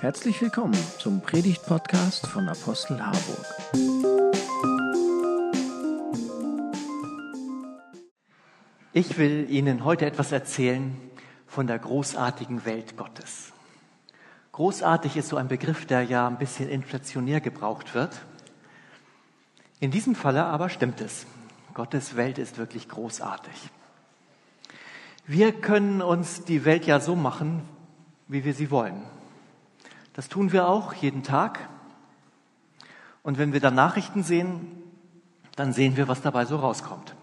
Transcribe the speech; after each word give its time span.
Herzlich 0.00 0.40
willkommen 0.40 0.78
zum 0.98 1.20
Predigt-Podcast 1.20 2.26
von 2.26 2.48
Apostel 2.48 3.04
Harburg. 3.04 3.44
Ich 8.94 9.18
will 9.18 9.50
Ihnen 9.50 9.84
heute 9.84 10.06
etwas 10.06 10.32
erzählen 10.32 10.96
von 11.46 11.66
der 11.66 11.78
großartigen 11.78 12.64
Welt 12.64 12.96
Gottes. 12.96 13.52
Großartig 14.52 15.18
ist 15.18 15.28
so 15.28 15.36
ein 15.36 15.48
Begriff, 15.48 15.84
der 15.84 16.02
ja 16.04 16.26
ein 16.26 16.38
bisschen 16.38 16.70
inflationär 16.70 17.42
gebraucht 17.42 17.94
wird. 17.94 18.22
In 19.80 19.90
diesem 19.90 20.14
Falle 20.14 20.44
aber 20.44 20.70
stimmt 20.70 21.02
es. 21.02 21.26
Gottes 21.74 22.16
Welt 22.16 22.38
ist 22.38 22.56
wirklich 22.56 22.88
großartig. 22.88 23.68
Wir 25.26 25.52
können 25.52 26.00
uns 26.00 26.42
die 26.46 26.64
Welt 26.64 26.86
ja 26.86 27.00
so 27.00 27.16
machen, 27.16 27.68
wie 28.28 28.46
wir 28.46 28.54
sie 28.54 28.70
wollen. 28.70 29.19
Das 30.20 30.28
tun 30.28 30.52
wir 30.52 30.68
auch 30.68 30.92
jeden 30.92 31.22
Tag. 31.22 31.66
Und 33.22 33.38
wenn 33.38 33.54
wir 33.54 33.60
dann 33.60 33.74
Nachrichten 33.74 34.22
sehen, 34.22 34.82
dann 35.56 35.72
sehen 35.72 35.96
wir, 35.96 36.08
was 36.08 36.20
dabei 36.20 36.44
so 36.44 36.56
rauskommt. 36.56 37.14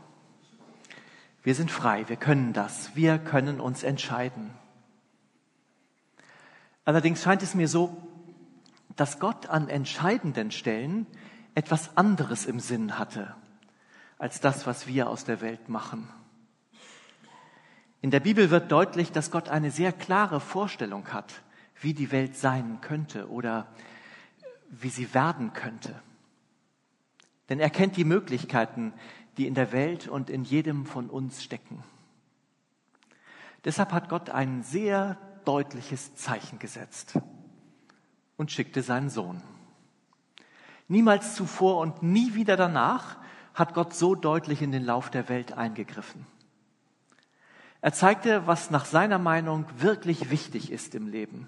Wir 1.44 1.54
sind 1.54 1.70
frei, 1.70 2.10
wir 2.10 2.16
können 2.16 2.54
das, 2.54 2.96
wir 2.96 3.20
können 3.20 3.62
uns 3.62 3.84
entscheiden. 3.84 4.50
Allerdings 6.86 7.22
scheint 7.22 7.44
es 7.44 7.54
mir 7.54 7.68
so, 7.68 7.96
dass 8.96 9.20
Gott 9.20 9.46
an 9.46 9.70
entscheidenden 9.70 10.50
Stellen 10.50 11.06
etwas 11.54 11.96
anderes 11.98 12.48
im 12.48 12.60
Sinn 12.60 12.98
hatte 12.98 13.36
als 14.18 14.42
das, 14.42 14.66
was 14.66 14.88
wir 14.88 15.08
aus 15.08 15.24
der 15.24 15.42
Welt 15.42 15.70
machen. 15.70 16.10
In 18.02 18.10
der 18.10 18.22
Bibel 18.22 18.50
wird 18.50 18.72
deutlich, 18.72 19.12
dass 19.12 19.30
Gott 19.30 19.50
eine 19.50 19.70
sehr 19.70 19.92
klare 19.92 20.40
Vorstellung 20.40 21.14
hat, 21.14 21.44
wie 21.82 21.94
die 21.94 22.12
Welt 22.12 22.36
sein 22.36 22.80
könnte 22.82 23.30
oder 23.30 23.68
wie 24.70 24.90
sie 24.90 25.14
werden 25.14 25.54
könnte. 25.54 26.02
Denn 27.50 27.60
er 27.60 27.70
kennt 27.70 27.98
die 27.98 28.04
Möglichkeiten, 28.04 28.94
die 29.38 29.48
in 29.48 29.54
der 29.54 29.72
Welt 29.72 30.08
und 30.08 30.30
in 30.30 30.44
jedem 30.44 30.86
von 30.86 31.10
uns 31.10 31.44
stecken. 31.44 31.84
Deshalb 33.64 33.92
hat 33.92 34.10
Gott 34.10 34.30
ein 34.30 34.64
sehr 34.64 35.18
deutliches 35.46 36.16
Zeichen 36.16 36.60
gesetzt 36.60 37.20
und 38.36 38.52
schickte 38.52 38.82
seinen 38.82 39.10
Sohn. 39.10 39.42
Niemals 40.88 41.36
zuvor 41.36 41.80
und 41.80 42.02
nie 42.04 42.34
wieder 42.34 42.56
danach 42.58 43.18
hat 43.54 43.74
Gott 43.74 43.94
so 43.94 44.16
deutlich 44.16 44.62
in 44.62 44.72
den 44.72 44.86
Lauf 44.86 45.10
der 45.10 45.30
Welt 45.30 45.54
eingegriffen. 45.54 46.26
Er 47.82 47.94
zeigte, 47.94 48.48
was 48.48 48.72
nach 48.72 48.86
seiner 48.86 49.20
Meinung 49.20 49.66
wirklich 49.78 50.30
wichtig 50.30 50.72
ist 50.72 50.96
im 50.96 51.08
Leben. 51.08 51.48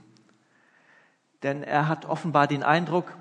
Denn 1.43 1.63
er 1.63 1.87
hat 1.87 2.05
offenbar 2.05 2.47
den 2.47 2.63
Eindruck, 2.63 3.17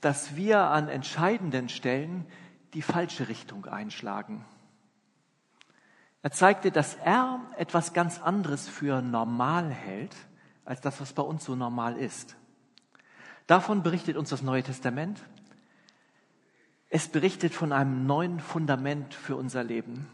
dass 0.00 0.36
wir 0.36 0.60
an 0.60 0.88
entscheidenden 0.88 1.68
Stellen 1.68 2.26
die 2.74 2.82
falsche 2.82 3.28
Richtung 3.28 3.66
einschlagen. 3.66 4.44
Er 6.22 6.30
zeigte, 6.30 6.70
dass 6.70 6.94
er 6.94 7.40
etwas 7.56 7.92
ganz 7.92 8.20
anderes 8.20 8.68
für 8.68 9.02
normal 9.02 9.70
hält, 9.70 10.14
als 10.64 10.80
das, 10.80 11.00
was 11.00 11.12
bei 11.12 11.22
uns 11.22 11.44
so 11.44 11.56
normal 11.56 11.96
ist. 11.96 12.36
Davon 13.46 13.82
berichtet 13.82 14.16
uns 14.16 14.30
das 14.30 14.42
Neue 14.42 14.62
Testament. 14.62 15.20
Es 16.88 17.08
berichtet 17.08 17.54
von 17.54 17.72
einem 17.72 18.06
neuen 18.06 18.38
Fundament 18.38 19.14
für 19.14 19.36
unser 19.36 19.64
Leben. 19.64 20.08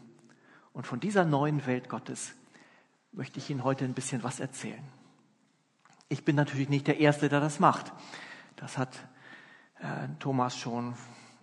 Und 0.73 0.87
von 0.87 0.99
dieser 0.99 1.25
neuen 1.25 1.65
Welt 1.67 1.89
Gottes 1.89 2.33
möchte 3.11 3.39
ich 3.39 3.49
Ihnen 3.49 3.63
heute 3.63 3.85
ein 3.85 3.93
bisschen 3.93 4.23
was 4.23 4.39
erzählen. 4.39 4.83
Ich 6.11 6.25
bin 6.25 6.35
natürlich 6.35 6.69
nicht 6.69 6.87
der 6.87 6.99
Erste, 6.99 7.29
der 7.29 7.39
das 7.39 7.59
macht. 7.59 7.93
Das 8.55 8.79
hat 8.79 8.95
äh, 9.79 10.07
Thomas 10.17 10.57
schon 10.57 10.95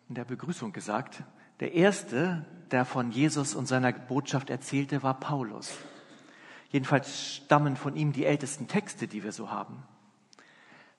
in 0.09 0.17
der 0.17 0.25
Begrüßung 0.25 0.73
gesagt. 0.73 1.23
Der 1.61 1.73
Erste, 1.73 2.45
der 2.73 2.85
von 2.85 3.13
Jesus 3.13 3.55
und 3.55 3.67
seiner 3.67 3.93
Botschaft 3.93 4.51
erzählte, 4.51 5.05
war 5.05 5.21
Paulus. 5.21 5.73
Jedenfalls 6.71 7.37
stammen 7.37 7.77
von 7.77 7.95
ihm 7.95 8.13
die 8.13 8.27
ältesten 8.27 8.67
Texte, 8.67 9.07
die 9.07 9.23
wir 9.23 9.31
so 9.31 9.53
haben. 9.53 9.85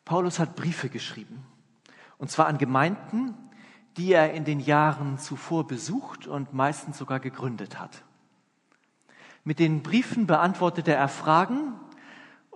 Paulus 0.05 0.39
hat 0.39 0.55
Briefe 0.55 0.87
geschrieben. 0.87 1.45
Und 2.17 2.31
zwar 2.31 2.47
an 2.47 2.57
Gemeinden, 2.57 3.33
die 3.97 4.13
er 4.13 4.33
in 4.33 4.45
den 4.45 4.61
Jahren 4.61 5.17
zuvor 5.17 5.67
besucht 5.67 6.25
und 6.25 6.53
meistens 6.53 6.97
sogar 6.97 7.19
gegründet 7.19 7.77
hat. 7.77 8.05
Mit 9.43 9.59
den 9.59 9.83
Briefen 9.83 10.25
beantwortete 10.25 10.93
er 10.93 11.09
Fragen 11.09 11.73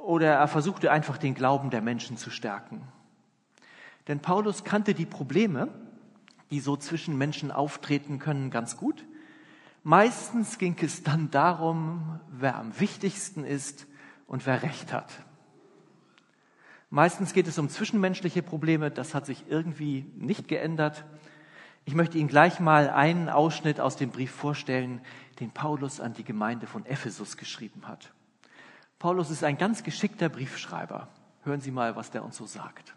oder 0.02 0.34
er 0.34 0.48
versuchte 0.48 0.92
einfach 0.92 1.18
den 1.18 1.34
Glauben 1.34 1.70
der 1.70 1.82
Menschen 1.82 2.18
zu 2.18 2.30
stärken. 2.30 2.82
Denn 4.08 4.20
Paulus 4.20 4.64
kannte 4.64 4.94
die 4.94 5.06
Probleme, 5.06 5.70
die 6.50 6.60
so 6.60 6.76
zwischen 6.76 7.18
Menschen 7.18 7.52
auftreten 7.52 8.20
können, 8.20 8.50
ganz 8.52 8.78
gut. 8.78 9.06
Meistens 9.84 10.58
ging 10.58 10.76
es 10.82 11.04
dann 11.04 11.32
darum, 11.32 12.20
wer 12.30 12.58
am 12.58 12.80
wichtigsten 12.80 13.44
ist 13.44 13.88
und 14.28 14.46
wer 14.46 14.64
recht 14.64 14.94
hat. 14.94 15.12
Meistens 16.90 17.34
geht 17.34 17.48
es 17.48 17.58
um 17.58 17.70
zwischenmenschliche 17.70 18.44
Probleme, 18.44 18.92
das 18.92 19.16
hat 19.16 19.26
sich 19.26 19.46
irgendwie 19.48 20.06
nicht 20.18 20.48
geändert. 20.48 21.06
Ich 21.86 21.96
möchte 21.96 22.18
Ihnen 22.18 22.28
gleich 22.28 22.60
mal 22.60 22.90
einen 22.90 23.30
Ausschnitt 23.30 23.80
aus 23.80 23.96
dem 23.96 24.12
Brief 24.12 24.32
vorstellen, 24.32 25.02
den 25.40 25.52
Paulus 25.52 26.02
an 26.02 26.14
die 26.14 26.26
Gemeinde 26.26 26.68
von 26.68 26.86
Ephesus 26.86 27.38
geschrieben 27.38 27.88
hat. 27.88 28.14
Paulus 29.02 29.32
ist 29.32 29.44
ein 29.44 29.58
ganz 29.58 29.82
geschickter 29.82 30.30
Briefschreiber. 30.30 31.08
Hören 31.42 31.60
Sie 31.60 31.72
mal, 31.72 31.96
was 31.96 32.12
der 32.12 32.24
uns 32.24 32.38
so 32.38 32.46
sagt. 32.46 32.94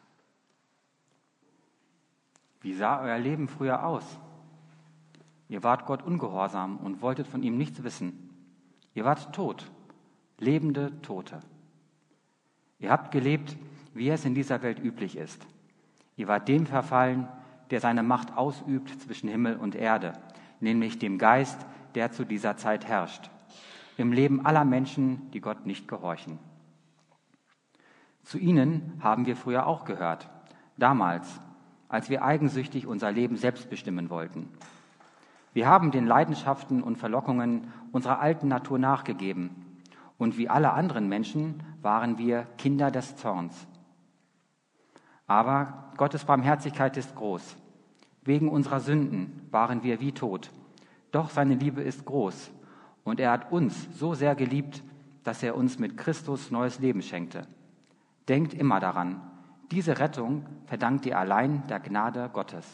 Wie 2.61 2.75
sah 2.75 3.01
euer 3.01 3.17
Leben 3.17 3.49
früher 3.49 3.87
aus? 3.87 4.05
Ihr 5.49 5.63
wart 5.63 5.87
Gott 5.87 6.03
ungehorsam 6.03 6.77
und 6.77 7.01
wolltet 7.01 7.27
von 7.27 7.43
ihm 7.43 7.57
nichts 7.57 7.83
wissen. 7.85 8.29
Ihr 8.93 9.07
wart 9.07 9.35
tot, 9.35 9.71
lebende 10.39 10.93
Tote. 11.01 11.41
Ihr 12.81 12.91
habt 12.91 13.11
gelebt, 13.11 13.57
wie 13.95 14.11
es 14.11 14.27
in 14.27 14.35
dieser 14.35 14.61
Welt 14.61 14.81
üblich 14.85 15.17
ist. 15.17 15.47
Ihr 16.17 16.29
wart 16.29 16.49
dem 16.49 16.67
verfallen, 16.67 17.29
der 17.71 17.81
seine 17.81 18.03
Macht 18.03 18.37
ausübt 18.37 18.91
zwischen 19.01 19.31
Himmel 19.31 19.57
und 19.57 19.75
Erde, 19.75 20.13
nämlich 20.61 20.99
dem 20.99 21.17
Geist, 21.17 21.65
der 21.95 22.13
zu 22.13 22.27
dieser 22.27 22.59
Zeit 22.59 22.85
herrscht, 22.85 23.31
im 23.97 24.13
Leben 24.13 24.45
aller 24.45 24.65
Menschen, 24.65 25.31
die 25.33 25.41
Gott 25.41 25.67
nicht 25.67 25.89
gehorchen. 25.89 26.39
Zu 28.23 28.39
ihnen 28.39 28.99
haben 29.01 29.27
wir 29.27 29.37
früher 29.37 29.67
auch 29.67 29.85
gehört, 29.85 30.29
damals, 30.77 31.41
als 31.89 32.11
wir 32.11 32.25
eigensüchtig 32.25 32.87
unser 32.87 33.13
Leben 33.13 33.37
selbst 33.37 33.71
bestimmen 33.71 34.11
wollten. 34.11 34.49
Wir 35.53 35.69
haben 35.69 35.91
den 35.91 36.07
Leidenschaften 36.07 36.83
und 36.83 36.97
Verlockungen 36.97 37.73
unserer 37.93 38.21
alten 38.21 38.49
Natur 38.49 38.79
nachgegeben, 38.79 39.61
und 40.17 40.39
wie 40.39 40.49
alle 40.49 40.73
anderen 40.73 41.09
Menschen 41.09 41.63
waren 41.83 42.19
wir 42.19 42.47
Kinder 42.57 42.93
des 42.93 43.17
Zorns. 43.17 43.67
Aber 45.27 45.91
Gottes 45.97 46.25
Barmherzigkeit 46.25 46.97
ist 46.97 47.17
groß. 47.17 47.57
Wegen 48.23 48.49
unserer 48.49 48.81
Sünden 48.81 49.47
waren 49.51 49.83
wir 49.83 50.01
wie 50.01 50.13
tot. 50.13 50.51
Doch 51.11 51.31
seine 51.31 51.57
Liebe 51.57 51.83
ist 51.83 52.05
groß 52.05 52.53
und 53.05 53.21
er 53.21 53.31
hat 53.31 53.53
uns 53.53 53.89
so 53.99 54.15
sehr 54.15 54.35
geliebt, 54.35 54.83
dass 55.23 55.43
er 55.43 55.57
uns 55.57 55.79
mit 55.79 55.97
Christus 55.97 56.51
neues 56.51 56.79
Leben 56.81 57.03
schenkte. 57.03 57.47
Denkt 58.29 58.55
immer 58.55 58.81
daran, 58.81 59.21
diese 59.71 59.99
Rettung 59.99 60.47
verdankt 60.67 61.07
ihr 61.07 61.19
allein 61.19 61.67
der 61.69 61.81
Gnade 61.81 62.31
Gottes. 62.33 62.67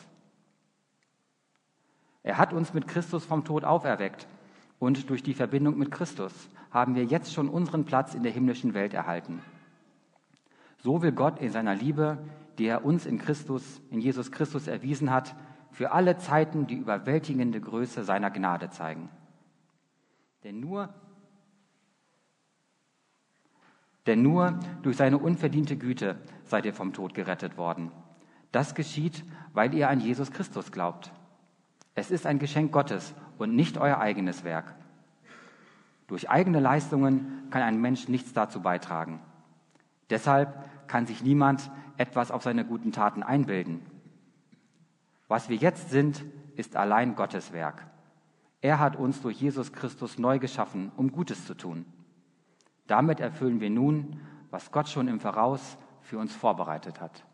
Er 2.22 2.38
hat 2.38 2.52
uns 2.52 2.74
mit 2.74 2.88
Christus 2.88 3.24
vom 3.24 3.44
Tod 3.44 3.64
auferweckt 3.64 4.26
und 4.78 5.10
durch 5.10 5.22
die 5.22 5.34
Verbindung 5.34 5.78
mit 5.78 5.90
Christus 5.90 6.32
haben 6.70 6.94
wir 6.94 7.04
jetzt 7.04 7.32
schon 7.32 7.48
unseren 7.48 7.84
Platz 7.84 8.14
in 8.14 8.22
der 8.22 8.32
himmlischen 8.32 8.74
Welt 8.74 8.94
erhalten. 8.94 9.40
So 10.78 11.02
will 11.02 11.12
Gott 11.12 11.40
in 11.40 11.50
seiner 11.50 11.74
Liebe 11.74 12.18
die 12.60 12.66
er 12.66 12.84
uns 12.84 13.06
in 13.06 13.18
Christus, 13.18 13.80
in 13.90 14.02
Jesus 14.02 14.30
Christus 14.30 14.66
erwiesen 14.66 15.10
hat, 15.10 15.34
für 15.70 15.92
alle 15.92 16.18
Zeiten 16.18 16.66
die 16.66 16.74
überwältigende 16.74 17.58
Größe 17.58 18.04
seiner 18.04 18.30
Gnade 18.30 18.68
zeigen. 18.68 19.08
Denn 20.44 20.60
nur, 20.60 20.92
denn 24.06 24.22
nur 24.22 24.58
durch 24.82 24.96
seine 24.96 25.18
unverdiente 25.18 25.76
Güte 25.76 26.18
seid 26.44 26.64
ihr 26.64 26.74
vom 26.74 26.92
Tod 26.92 27.14
gerettet 27.14 27.56
worden. 27.56 27.92
Das 28.52 28.74
geschieht, 28.74 29.24
weil 29.52 29.74
ihr 29.74 29.88
an 29.88 30.00
Jesus 30.00 30.30
Christus 30.30 30.72
glaubt. 30.72 31.12
Es 31.94 32.10
ist 32.10 32.26
ein 32.26 32.38
Geschenk 32.38 32.72
Gottes 32.72 33.14
und 33.38 33.54
nicht 33.54 33.78
euer 33.78 33.98
eigenes 33.98 34.44
Werk. 34.44 34.74
Durch 36.06 36.28
eigene 36.28 36.58
Leistungen 36.58 37.46
kann 37.50 37.62
ein 37.62 37.80
Mensch 37.80 38.08
nichts 38.08 38.32
dazu 38.32 38.60
beitragen. 38.62 39.20
Deshalb 40.08 40.88
kann 40.88 41.06
sich 41.06 41.22
niemand 41.22 41.70
etwas 41.98 42.30
auf 42.30 42.42
seine 42.42 42.64
guten 42.64 42.90
Taten 42.90 43.22
einbilden. 43.22 43.86
Was 45.28 45.48
wir 45.48 45.56
jetzt 45.56 45.90
sind, 45.90 46.24
ist 46.56 46.74
allein 46.74 47.14
Gottes 47.14 47.52
Werk. 47.52 47.86
Er 48.60 48.78
hat 48.78 48.96
uns 48.96 49.22
durch 49.22 49.40
Jesus 49.40 49.72
Christus 49.72 50.18
neu 50.18 50.38
geschaffen, 50.38 50.92
um 50.96 51.12
Gutes 51.12 51.46
zu 51.46 51.54
tun. 51.54 51.86
Damit 52.86 53.20
erfüllen 53.20 53.60
wir 53.60 53.70
nun, 53.70 54.20
was 54.50 54.70
Gott 54.70 54.88
schon 54.88 55.08
im 55.08 55.20
Voraus 55.20 55.78
für 56.02 56.18
uns 56.18 56.34
vorbereitet 56.34 57.00
hat. 57.00 57.24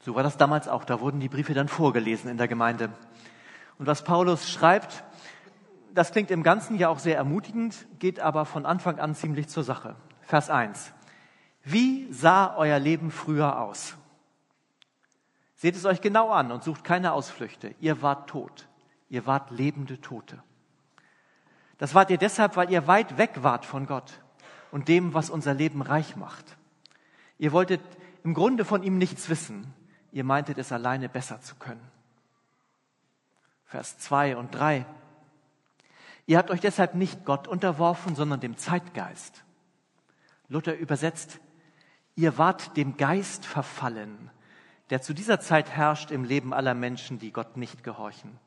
So 0.00 0.14
war 0.14 0.22
das 0.22 0.36
damals 0.36 0.68
auch. 0.68 0.84
Da 0.84 1.00
wurden 1.00 1.20
die 1.20 1.28
Briefe 1.28 1.54
dann 1.54 1.68
vorgelesen 1.68 2.30
in 2.30 2.36
der 2.36 2.48
Gemeinde. 2.48 2.90
Und 3.78 3.86
was 3.86 4.04
Paulus 4.04 4.50
schreibt, 4.50 5.04
das 5.94 6.12
klingt 6.12 6.30
im 6.30 6.42
Ganzen 6.42 6.76
ja 6.76 6.88
auch 6.88 6.98
sehr 6.98 7.16
ermutigend, 7.16 7.86
geht 7.98 8.20
aber 8.20 8.44
von 8.44 8.66
Anfang 8.66 8.98
an 8.98 9.14
ziemlich 9.14 9.48
zur 9.48 9.62
Sache. 9.62 9.96
Vers 10.22 10.50
1. 10.50 10.92
Wie 11.62 12.10
sah 12.12 12.56
euer 12.56 12.78
Leben 12.78 13.10
früher 13.10 13.60
aus? 13.60 13.96
Seht 15.62 15.76
es 15.76 15.84
euch 15.84 16.00
genau 16.00 16.30
an 16.30 16.50
und 16.50 16.64
sucht 16.64 16.82
keine 16.82 17.12
Ausflüchte. 17.12 17.72
Ihr 17.78 18.02
wart 18.02 18.28
tot. 18.28 18.66
Ihr 19.08 19.26
wart 19.26 19.52
lebende 19.52 20.00
Tote. 20.00 20.42
Das 21.78 21.94
wart 21.94 22.10
ihr 22.10 22.18
deshalb, 22.18 22.56
weil 22.56 22.72
ihr 22.72 22.88
weit 22.88 23.16
weg 23.16 23.44
wart 23.44 23.64
von 23.64 23.86
Gott 23.86 24.20
und 24.72 24.88
dem, 24.88 25.14
was 25.14 25.30
unser 25.30 25.54
Leben 25.54 25.80
reich 25.80 26.16
macht. 26.16 26.56
Ihr 27.38 27.52
wolltet 27.52 27.80
im 28.24 28.34
Grunde 28.34 28.64
von 28.64 28.82
ihm 28.82 28.98
nichts 28.98 29.28
wissen. 29.28 29.72
Ihr 30.10 30.24
meintet 30.24 30.58
es 30.58 30.72
alleine 30.72 31.08
besser 31.08 31.40
zu 31.40 31.54
können. 31.54 31.88
Vers 33.64 33.98
2 33.98 34.38
und 34.38 34.52
3. 34.52 34.84
Ihr 36.26 36.38
habt 36.38 36.50
euch 36.50 36.60
deshalb 36.60 36.96
nicht 36.96 37.24
Gott 37.24 37.46
unterworfen, 37.46 38.16
sondern 38.16 38.40
dem 38.40 38.56
Zeitgeist. 38.56 39.44
Luther 40.48 40.76
übersetzt, 40.76 41.38
ihr 42.16 42.36
wart 42.36 42.76
dem 42.76 42.96
Geist 42.96 43.46
verfallen, 43.46 44.28
der 44.92 45.00
zu 45.00 45.14
dieser 45.14 45.40
Zeit 45.40 45.70
herrscht 45.70 46.10
im 46.10 46.22
Leben 46.22 46.52
aller 46.52 46.74
Menschen, 46.74 47.18
die 47.18 47.32
Gott 47.32 47.56
nicht 47.56 47.82
gehorchen. 47.82 48.38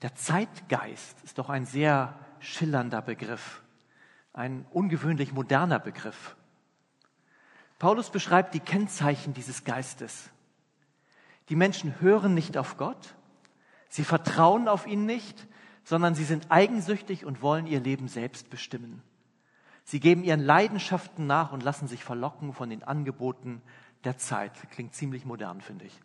Der 0.00 0.14
Zeitgeist 0.14 1.22
ist 1.22 1.36
doch 1.36 1.50
ein 1.50 1.66
sehr 1.66 2.18
schillernder 2.40 3.02
Begriff, 3.02 3.62
ein 4.32 4.64
ungewöhnlich 4.70 5.34
moderner 5.34 5.78
Begriff. 5.78 6.34
Paulus 7.78 8.08
beschreibt 8.08 8.54
die 8.54 8.60
Kennzeichen 8.60 9.34
dieses 9.34 9.64
Geistes. 9.64 10.30
Die 11.50 11.56
Menschen 11.56 12.00
hören 12.00 12.32
nicht 12.32 12.56
auf 12.56 12.78
Gott, 12.78 13.14
sie 13.90 14.04
vertrauen 14.04 14.66
auf 14.66 14.86
ihn 14.86 15.04
nicht, 15.04 15.46
sondern 15.82 16.14
sie 16.14 16.24
sind 16.24 16.46
eigensüchtig 16.50 17.26
und 17.26 17.42
wollen 17.42 17.66
ihr 17.66 17.80
Leben 17.80 18.08
selbst 18.08 18.48
bestimmen. 18.48 19.02
Sie 19.84 20.00
geben 20.00 20.24
ihren 20.24 20.40
Leidenschaften 20.40 21.26
nach 21.26 21.52
und 21.52 21.62
lassen 21.62 21.86
sich 21.86 22.02
verlocken 22.02 22.54
von 22.54 22.70
den 22.70 22.82
Angeboten 22.82 23.60
der 24.04 24.18
Zeit. 24.18 24.52
Klingt 24.70 24.94
ziemlich 24.94 25.24
modern, 25.24 25.60
finde 25.60 25.86
ich. 25.86 26.00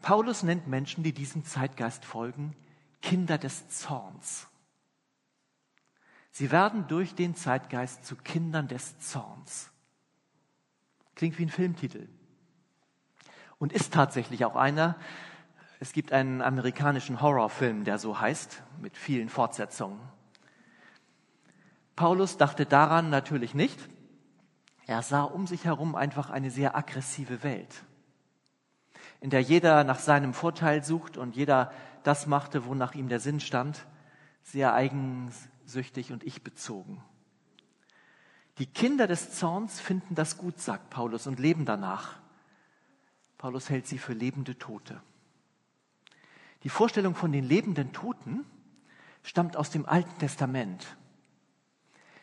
Paulus 0.00 0.42
nennt 0.42 0.68
Menschen, 0.68 1.02
die 1.02 1.12
diesem 1.12 1.44
Zeitgeist 1.44 2.04
folgen, 2.04 2.54
Kinder 3.02 3.38
des 3.38 3.68
Zorns. 3.68 4.48
Sie 6.30 6.50
werden 6.50 6.86
durch 6.86 7.14
den 7.14 7.34
Zeitgeist 7.34 8.04
zu 8.04 8.14
Kindern 8.16 8.68
des 8.68 8.98
Zorns. 9.00 9.70
Klingt 11.16 11.38
wie 11.38 11.46
ein 11.46 11.50
Filmtitel. 11.50 12.08
Und 13.58 13.72
ist 13.72 13.92
tatsächlich 13.92 14.44
auch 14.44 14.54
einer, 14.54 14.96
es 15.80 15.92
gibt 15.92 16.12
einen 16.12 16.42
amerikanischen 16.42 17.20
Horrorfilm, 17.20 17.84
der 17.84 17.98
so 17.98 18.20
heißt, 18.20 18.62
mit 18.80 18.96
vielen 18.96 19.28
Fortsetzungen. 19.28 19.98
Paulus 21.96 22.36
dachte 22.36 22.66
daran 22.66 23.10
natürlich 23.10 23.54
nicht. 23.54 23.88
Er 24.88 25.02
sah 25.02 25.24
um 25.24 25.46
sich 25.46 25.66
herum 25.66 25.94
einfach 25.94 26.30
eine 26.30 26.50
sehr 26.50 26.74
aggressive 26.74 27.42
Welt, 27.42 27.84
in 29.20 29.28
der 29.28 29.42
jeder 29.42 29.84
nach 29.84 29.98
seinem 29.98 30.32
Vorteil 30.32 30.82
sucht 30.82 31.18
und 31.18 31.36
jeder 31.36 31.70
das 32.04 32.26
machte, 32.26 32.64
wonach 32.64 32.94
ihm 32.94 33.10
der 33.10 33.20
Sinn 33.20 33.38
stand, 33.38 33.86
sehr 34.42 34.72
eigensüchtig 34.72 36.10
und 36.10 36.24
ich-bezogen. 36.24 37.02
Die 38.56 38.64
Kinder 38.64 39.06
des 39.06 39.32
Zorns 39.32 39.78
finden 39.78 40.14
das 40.14 40.38
gut, 40.38 40.58
sagt 40.58 40.88
Paulus, 40.88 41.26
und 41.26 41.38
leben 41.38 41.66
danach. 41.66 42.18
Paulus 43.36 43.68
hält 43.68 43.86
sie 43.86 43.98
für 43.98 44.14
lebende 44.14 44.56
Tote. 44.56 45.02
Die 46.62 46.70
Vorstellung 46.70 47.14
von 47.14 47.30
den 47.30 47.44
lebenden 47.44 47.92
Toten 47.92 48.46
stammt 49.22 49.54
aus 49.54 49.68
dem 49.68 49.84
Alten 49.84 50.18
Testament. 50.18 50.96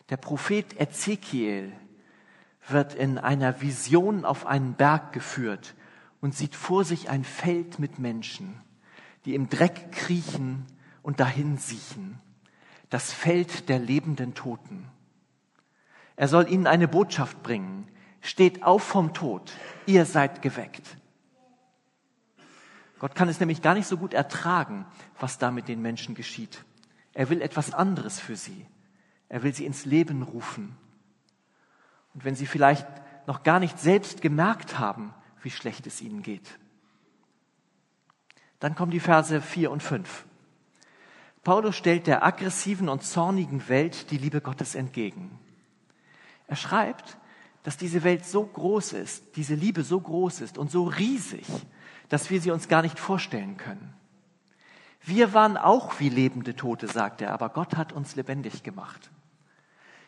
Der 0.10 0.18
Prophet 0.18 0.80
Ezekiel 0.80 1.72
wird 2.68 2.94
in 2.94 3.18
einer 3.18 3.62
Vision 3.62 4.26
auf 4.26 4.46
einen 4.46 4.74
Berg 4.74 5.14
geführt 5.14 5.76
und 6.22 6.36
sieht 6.36 6.56
vor 6.56 6.84
sich 6.84 7.10
ein 7.10 7.24
Feld 7.24 7.80
mit 7.80 8.00
Menschen, 8.00 8.62
die 9.26 9.36
im 9.36 9.50
Dreck 9.50 9.92
kriechen 9.92 10.66
und 11.04 11.20
dahin 11.20 11.58
siechen. 11.58 12.20
Das 12.90 13.12
Feld 13.12 13.70
der 13.70 13.80
lebenden 13.80 14.34
Toten. 14.34 14.88
Er 16.16 16.28
soll 16.28 16.50
ihnen 16.50 16.68
eine 16.68 16.88
Botschaft 16.88 17.44
bringen. 17.44 17.88
Steht 18.22 18.64
auf 18.64 18.84
vom 18.84 19.14
Tod, 19.14 19.52
ihr 19.86 20.06
seid 20.06 20.42
geweckt. 20.42 20.98
Gott 22.98 23.14
kann 23.14 23.30
es 23.30 23.40
nämlich 23.40 23.62
gar 23.62 23.76
nicht 23.76 23.88
so 23.88 23.98
gut 23.98 24.14
ertragen, 24.14 24.86
was 25.20 25.38
da 25.38 25.52
mit 25.52 25.68
den 25.68 25.82
Menschen 25.82 26.16
geschieht. 26.16 26.64
Er 27.14 27.30
will 27.30 27.42
etwas 27.42 27.74
anderes 27.74 28.20
für 28.20 28.36
sie. 28.36 28.66
Er 29.30 29.44
will 29.44 29.54
sie 29.54 29.66
ins 29.66 29.86
Leben 29.86 30.24
rufen. 30.24 30.76
Und 32.16 32.26
wenn 32.26 32.36
sie 32.36 32.48
vielleicht 32.48 32.88
noch 33.28 33.44
gar 33.44 33.60
nicht 33.60 33.80
selbst 33.80 34.22
gemerkt 34.22 34.80
haben, 34.80 35.14
wie 35.42 35.52
schlecht 35.52 35.86
es 35.86 36.02
ihnen 36.02 36.24
geht. 36.24 36.60
Dann 38.60 38.74
kommen 38.74 38.92
die 38.92 39.00
Verse 39.00 39.42
4 39.42 39.70
und 39.70 39.84
5. 39.84 40.26
Paulus 41.44 41.76
stellt 41.76 42.08
der 42.08 42.26
aggressiven 42.26 42.90
und 42.90 43.04
zornigen 43.04 43.70
Welt 43.70 44.10
die 44.10 44.18
Liebe 44.18 44.42
Gottes 44.42 44.74
entgegen. 44.74 45.38
Er 46.48 46.56
schreibt, 46.56 47.18
dass 47.64 47.78
diese 47.78 48.04
Welt 48.04 48.26
so 48.26 48.44
groß 48.46 48.94
ist, 48.94 49.36
diese 49.36 49.56
Liebe 49.56 49.84
so 49.84 50.00
groß 50.00 50.42
ist 50.42 50.58
und 50.58 50.72
so 50.72 50.86
riesig, 50.86 51.46
dass 52.10 52.30
wir 52.30 52.40
sie 52.42 52.52
uns 52.52 52.68
gar 52.68 52.82
nicht 52.82 53.00
vorstellen 53.00 53.58
können. 53.58 53.94
Wir 55.02 55.34
waren 55.34 55.58
auch 55.58 56.00
wie 56.00 56.10
lebende 56.10 56.56
Tote, 56.56 56.88
sagt 56.88 57.22
er, 57.22 57.32
aber 57.32 57.50
Gott 57.50 57.76
hat 57.76 57.94
uns 57.94 58.16
lebendig 58.16 58.64
gemacht. 58.64 59.12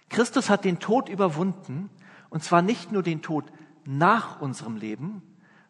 Christus 0.09 0.50
hat 0.50 0.65
den 0.65 0.80
Tod 0.80 1.09
überwunden, 1.09 1.89
und 2.30 2.44
zwar 2.44 2.62
nicht 2.62 2.92
nur 2.92 3.04
den 3.04 3.21
Tod 3.21 3.45
nach 3.86 4.42
unserem 4.42 4.77
Leben, 4.77 5.21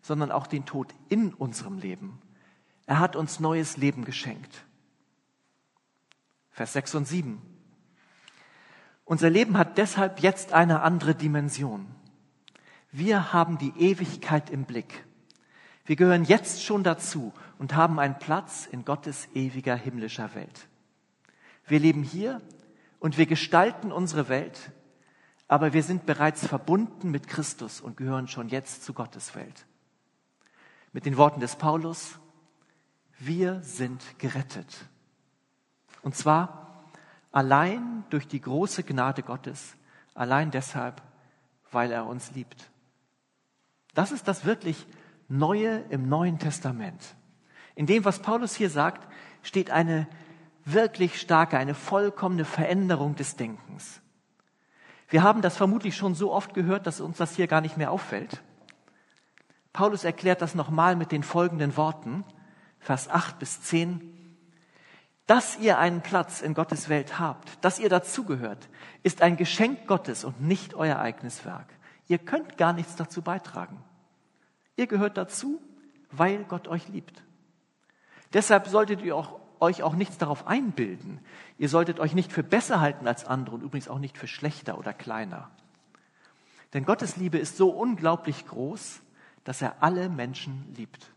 sondern 0.02 0.32
auch 0.32 0.48
den 0.48 0.66
Tod 0.66 0.94
in 1.10 1.34
unserem 1.34 1.78
Leben. 1.78 2.20
Er 2.86 3.00
hat 3.00 3.16
uns 3.16 3.40
neues 3.40 3.78
Leben 3.78 4.06
geschenkt. 4.06 4.64
Vers 6.52 6.74
6 6.74 6.96
und 6.96 7.08
7. 7.08 7.42
Unser 9.06 9.30
Leben 9.30 9.58
hat 9.58 9.78
deshalb 9.78 10.22
jetzt 10.22 10.54
eine 10.54 10.82
andere 10.82 11.14
Dimension. 11.14 11.88
Wir 12.92 13.34
haben 13.34 13.58
die 13.58 13.74
Ewigkeit 13.78 14.50
im 14.50 14.66
Blick. 14.66 15.06
Wir 15.86 15.96
gehören 15.96 16.24
jetzt 16.26 16.64
schon 16.64 16.84
dazu 16.84 17.32
und 17.60 17.76
haben 17.76 18.00
einen 18.00 18.20
Platz 18.20 18.66
in 18.66 18.84
Gottes 18.84 19.28
ewiger 19.34 19.76
himmlischer 19.76 20.34
Welt. 20.36 20.68
Wir 21.68 21.80
leben 21.80 22.04
hier 22.04 22.42
und 23.00 23.18
wir 23.18 23.26
gestalten 23.26 23.92
unsere 23.92 24.30
Welt, 24.30 24.72
aber 25.48 25.74
wir 25.74 25.84
sind 25.84 26.06
bereits 26.06 26.46
verbunden 26.46 27.10
mit 27.12 27.28
Christus 27.28 27.80
und 27.80 27.98
gehören 27.98 28.28
schon 28.28 28.50
jetzt 28.50 28.84
zu 28.84 28.94
Gottes 28.94 29.36
Welt. 29.36 29.66
Mit 30.92 31.06
den 31.06 31.18
Worten 31.18 31.40
des 31.40 31.56
Paulus, 31.56 32.20
wir 33.20 33.62
sind 33.62 34.04
gerettet. 34.20 34.86
Und 36.02 36.16
zwar 36.16 36.86
allein 37.32 38.04
durch 38.10 38.28
die 38.28 38.42
große 38.42 38.84
Gnade 38.84 39.24
Gottes, 39.24 39.76
allein 40.14 40.52
deshalb, 40.52 41.02
weil 41.72 41.92
er 41.92 42.06
uns 42.06 42.32
liebt. 42.32 42.70
Das 43.94 44.12
ist 44.12 44.28
das 44.28 44.46
wirklich 44.46 44.86
Neue 45.30 45.84
im 45.90 46.08
Neuen 46.08 46.40
Testament. 46.40 47.16
In 47.76 47.86
dem, 47.86 48.06
was 48.06 48.22
Paulus 48.22 48.56
hier 48.56 48.70
sagt, 48.70 49.08
steht 49.44 49.72
eine 49.72 50.08
wirklich 50.74 51.20
starke, 51.20 51.58
eine 51.58 51.74
vollkommene 51.74 52.46
Veränderung 52.46 53.16
des 53.16 53.36
Denkens. 53.36 54.02
Wir 55.10 55.24
haben 55.24 55.42
das 55.42 55.56
vermutlich 55.56 55.96
schon 55.96 56.16
so 56.16 56.34
oft 56.34 56.54
gehört, 56.54 56.86
dass 56.86 57.00
uns 57.00 57.18
das 57.18 57.36
hier 57.36 57.48
gar 57.48 57.62
nicht 57.62 57.78
mehr 57.78 57.92
auffällt. 57.92 58.44
Paulus 59.72 60.04
erklärt 60.04 60.42
das 60.42 60.56
nochmal 60.56 60.96
mit 60.96 61.12
den 61.12 61.24
folgenden 61.24 61.78
Worten, 61.78 62.26
Vers 62.80 63.10
8 63.10 63.40
bis 63.40 63.62
10. 63.62 64.14
Dass 65.26 65.58
ihr 65.60 65.78
einen 65.78 66.02
Platz 66.02 66.42
in 66.42 66.54
Gottes 66.54 66.90
Welt 66.90 67.20
habt, 67.20 67.64
dass 67.64 67.80
ihr 67.80 67.90
dazugehört, 67.90 68.70
ist 69.04 69.22
ein 69.22 69.38
Geschenk 69.38 69.88
Gottes 69.88 70.24
und 70.24 70.42
nicht 70.42 70.74
euer 70.74 71.00
eigenes 71.00 71.46
Werk. 71.46 71.68
Ihr 72.08 72.18
könnt 72.18 72.58
gar 72.58 72.74
nichts 72.74 72.96
dazu 72.96 73.22
beitragen. 73.22 73.84
Ihr 74.78 74.88
gehört 74.88 75.18
dazu, 75.18 75.62
weil 76.12 76.44
Gott 76.46 76.68
euch 76.68 76.88
liebt. 76.88 77.24
Deshalb 78.34 78.68
solltet 78.68 79.02
ihr 79.02 79.16
auch, 79.16 79.40
euch 79.62 79.84
auch 79.84 79.96
nichts 79.96 80.18
darauf 80.18 80.48
einbilden. 80.48 81.20
Ihr 81.58 81.70
solltet 81.70 82.00
euch 82.00 82.14
nicht 82.14 82.32
für 82.32 82.44
besser 82.44 82.80
halten 82.80 83.08
als 83.08 83.26
andere 83.26 83.56
und 83.56 83.62
übrigens 83.62 83.88
auch 83.88 84.00
nicht 84.00 84.18
für 84.18 84.28
schlechter 84.28 84.78
oder 84.78 84.94
kleiner. 84.94 85.50
Denn 86.74 86.86
Gottes 86.86 87.18
Liebe 87.18 87.38
ist 87.38 87.58
so 87.58 87.70
unglaublich 87.70 88.46
groß, 88.46 89.02
dass 89.44 89.62
er 89.62 89.82
alle 89.82 90.10
Menschen 90.10 90.74
liebt. 90.76 91.12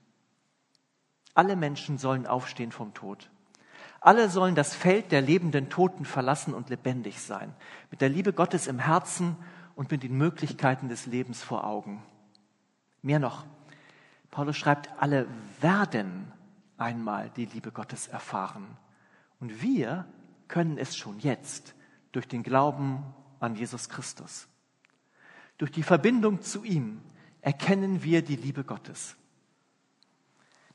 Alle 1.35 1.57
Menschen 1.57 1.99
sollen 1.99 2.27
aufstehen 2.27 2.73
vom 2.73 2.95
Tod. 2.95 3.31
Alle 4.01 4.31
sollen 4.31 4.55
das 4.55 4.75
Feld 4.75 5.13
der 5.13 5.21
lebenden 5.21 5.69
Toten 5.69 6.05
verlassen 6.05 6.55
und 6.55 6.71
lebendig 6.71 7.21
sein, 7.21 7.55
mit 7.91 8.01
der 8.01 8.09
Liebe 8.09 8.33
Gottes 8.33 8.67
im 8.67 8.79
Herzen 8.79 9.37
und 9.75 9.91
mit 9.91 10.03
den 10.03 10.17
Möglichkeiten 10.17 10.89
des 10.89 11.07
Lebens 11.07 11.43
vor 11.43 11.65
Augen. 11.65 12.03
Mehr 13.03 13.19
noch, 13.19 13.45
Paulus 14.31 14.57
schreibt, 14.57 14.91
alle 14.99 15.27
werden 15.61 16.33
einmal 16.81 17.31
die 17.31 17.47
Liebe 17.47 17.73
Gottes 17.73 18.09
erfahren. 18.09 18.77
Und 19.39 19.63
wir 19.63 20.07
können 20.49 20.79
es 20.79 20.97
schon 20.97 21.19
jetzt 21.21 21.75
durch 22.13 22.27
den 22.27 22.43
Glauben 22.43 23.05
an 23.39 23.55
Jesus 23.55 23.89
Christus. 23.89 24.49
Durch 25.59 25.71
die 25.71 25.83
Verbindung 25.83 26.43
zu 26.43 26.65
ihm 26.65 27.01
erkennen 27.41 28.03
wir 28.03 28.23
die 28.23 28.37
Liebe 28.37 28.65
Gottes. 28.65 29.17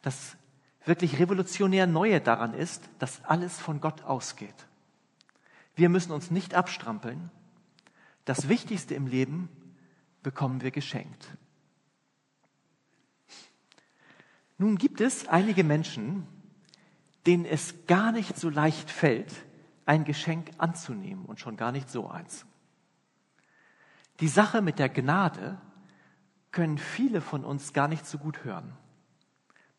Das 0.01 0.37
wirklich 0.85 1.19
revolutionär 1.19 1.87
Neue 1.87 2.21
daran 2.21 2.53
ist, 2.53 2.89
dass 2.99 3.23
alles 3.25 3.59
von 3.59 3.81
Gott 3.81 4.03
ausgeht. 4.03 4.67
Wir 5.75 5.89
müssen 5.89 6.11
uns 6.11 6.31
nicht 6.31 6.53
abstrampeln. 6.53 7.31
Das 8.23 8.47
Wichtigste 8.47 8.95
im 8.95 9.07
Leben 9.07 9.49
bekommen 10.23 10.61
wir 10.61 10.71
geschenkt. 10.71 11.27
Nun 14.57 14.77
gibt 14.77 15.01
es 15.01 15.27
einige 15.27 15.63
Menschen, 15.63 16.27
denen 17.25 17.45
es 17.45 17.85
gar 17.87 18.11
nicht 18.11 18.37
so 18.37 18.49
leicht 18.49 18.89
fällt, 18.89 19.33
ein 19.85 20.05
Geschenk 20.05 20.51
anzunehmen 20.57 21.25
und 21.25 21.39
schon 21.39 21.57
gar 21.57 21.71
nicht 21.71 21.89
so 21.89 22.09
eins. 22.09 22.45
Die 24.19 24.27
Sache 24.27 24.61
mit 24.61 24.79
der 24.79 24.89
Gnade 24.89 25.59
können 26.51 26.77
viele 26.77 27.19
von 27.19 27.43
uns 27.43 27.73
gar 27.73 27.87
nicht 27.87 28.05
so 28.05 28.17
gut 28.17 28.43
hören. 28.45 28.73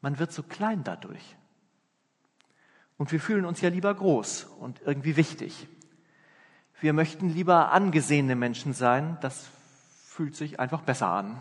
Man 0.02 0.18
wird 0.18 0.33
so 0.33 0.42
klein 0.42 0.85
dadurch. 0.85 1.37
Und 2.99 3.12
wir 3.12 3.21
fühlen 3.21 3.47
uns 3.47 3.61
ja 3.61 3.71
lieber 3.71 3.95
groß 3.95 4.45
und 4.45 4.83
irgendwie 4.83 5.16
wichtig. 5.16 5.68
Wir 6.80 6.92
möchten 6.92 7.30
lieber 7.30 7.73
angesehene 7.73 8.37
Menschen 8.37 8.75
sein. 8.75 9.16
Das 9.23 9.49
fühlt 10.06 10.37
sich 10.37 10.61
einfach 10.61 10.83
besser 10.83 11.09
an. 11.09 11.38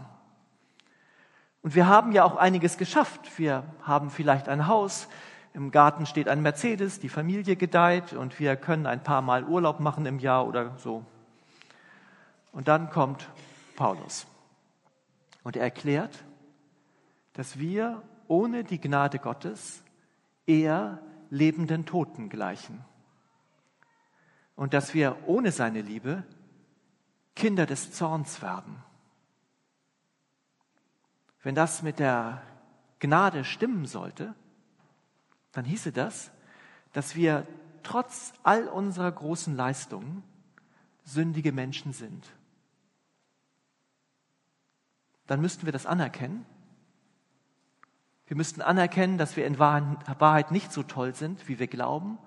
Und 1.65 1.73
wir 1.73 1.87
haben 1.87 2.11
ja 2.11 2.23
auch 2.23 2.35
einiges 2.35 2.77
geschafft. 2.77 3.39
Wir 3.39 3.63
haben 3.81 4.11
vielleicht 4.11 4.49
ein 4.49 4.67
Haus, 4.67 5.07
im 5.51 5.71
Garten 5.71 6.05
steht 6.05 6.27
ein 6.27 6.43
Mercedes, 6.43 6.99
die 6.99 7.09
Familie 7.09 7.55
gedeiht 7.55 8.13
und 8.13 8.39
wir 8.39 8.55
können 8.55 8.85
ein 8.85 9.01
paar 9.01 9.23
Mal 9.23 9.43
Urlaub 9.45 9.79
machen 9.79 10.05
im 10.05 10.19
Jahr 10.19 10.45
oder 10.45 10.77
so. 10.77 11.03
Und 12.51 12.67
dann 12.67 12.91
kommt 12.91 13.27
Paulus 13.75 14.27
und 15.41 15.55
er 15.55 15.63
erklärt, 15.63 16.23
dass 17.33 17.57
wir 17.57 18.03
ohne 18.27 18.63
die 18.63 18.79
Gnade 18.79 19.17
Gottes 19.17 19.81
eher 20.45 20.99
lebenden 21.31 21.87
Toten 21.87 22.29
gleichen. 22.29 22.85
Und 24.55 24.75
dass 24.75 24.93
wir 24.93 25.17
ohne 25.25 25.51
seine 25.51 25.81
Liebe 25.81 26.25
Kinder 27.35 27.65
des 27.65 27.91
Zorns 27.91 28.43
werden. 28.43 28.83
Wenn 31.45 31.53
das 31.53 31.83
mit 31.83 31.99
der 31.99 32.41
Gnade 32.97 33.45
stimmen 33.45 33.85
sollte, 33.85 34.33
dann 35.51 35.63
hieße 35.63 35.91
das, 35.91 36.31
dass 36.91 37.15
wir 37.15 37.45
trotz 37.83 38.33
all 38.41 38.67
unserer 38.67 39.11
großen 39.11 39.55
Leistungen 39.55 40.23
sündige 41.03 41.51
Menschen 41.51 41.93
sind. 41.93 42.25
Dann 45.27 45.39
müssten 45.39 45.65
wir 45.65 45.71
das 45.71 45.85
anerkennen 45.85 46.45
wir 48.27 48.37
müssten 48.37 48.61
anerkennen, 48.61 49.17
dass 49.17 49.35
wir 49.35 49.45
in 49.45 49.59
Wahrheit 49.59 50.51
nicht 50.51 50.71
so 50.71 50.81
toll 50.81 51.13
sind, 51.13 51.47
wie 51.47 51.59
wir 51.59 51.67
glauben 51.67 52.17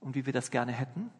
und 0.00 0.16
wie 0.16 0.26
wir 0.26 0.32
das 0.32 0.50
gerne 0.50 0.72
hätten. 0.72 1.10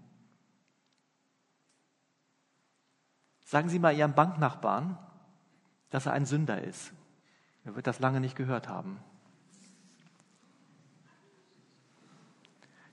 Sagen 3.45 3.69
Sie 3.69 3.79
mal 3.79 3.97
Ihrem 3.97 4.15
Banknachbarn, 4.15 4.99
dass 5.91 6.07
er 6.07 6.13
ein 6.15 6.27
Sünder 6.27 6.63
ist. 6.63 6.93
Er 7.65 7.75
wird 7.75 7.87
das 7.87 7.99
lange 7.99 8.21
nicht 8.21 8.37
gehört 8.37 8.69
haben. 8.69 9.01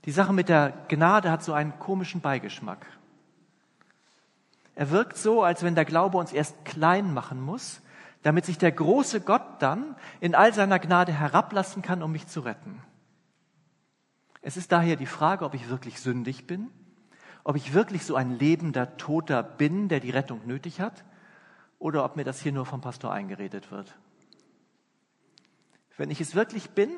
Die 0.05 0.11
Sache 0.11 0.33
mit 0.33 0.49
der 0.49 0.71
Gnade 0.87 1.29
hat 1.29 1.43
so 1.43 1.53
einen 1.53 1.77
komischen 1.77 2.21
Beigeschmack. 2.21 2.85
Er 4.73 4.89
wirkt 4.89 5.17
so, 5.17 5.43
als 5.43 5.63
wenn 5.63 5.75
der 5.75 5.85
Glaube 5.85 6.17
uns 6.17 6.33
erst 6.33 6.65
klein 6.65 7.13
machen 7.13 7.39
muss, 7.39 7.81
damit 8.23 8.45
sich 8.45 8.57
der 8.57 8.71
große 8.71 9.21
Gott 9.21 9.43
dann 9.59 9.95
in 10.19 10.33
all 10.33 10.53
seiner 10.53 10.79
Gnade 10.79 11.11
herablassen 11.11 11.81
kann, 11.81 12.01
um 12.01 12.11
mich 12.11 12.27
zu 12.27 12.39
retten. 12.41 12.81
Es 14.41 14.57
ist 14.57 14.71
daher 14.71 14.95
die 14.95 15.05
Frage, 15.05 15.45
ob 15.45 15.53
ich 15.53 15.69
wirklich 15.69 15.99
sündig 15.99 16.47
bin, 16.47 16.69
ob 17.43 17.55
ich 17.55 17.73
wirklich 17.73 18.05
so 18.05 18.15
ein 18.15 18.31
lebender 18.39 18.97
Toter 18.97 19.43
bin, 19.43 19.87
der 19.87 19.99
die 19.99 20.09
Rettung 20.09 20.41
nötig 20.45 20.79
hat, 20.79 21.03
oder 21.77 22.05
ob 22.05 22.15
mir 22.15 22.23
das 22.23 22.39
hier 22.39 22.51
nur 22.51 22.65
vom 22.65 22.81
Pastor 22.81 23.11
eingeredet 23.11 23.71
wird. 23.71 23.95
Wenn 25.97 26.11
ich 26.11 26.21
es 26.21 26.35
wirklich 26.35 26.71
bin, 26.71 26.89